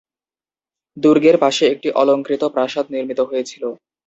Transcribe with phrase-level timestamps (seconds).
[0.97, 3.63] দুর্গের পাশে একটি অলঙ্কৃত প্রাসাদ নির্মিত হয়েছিল।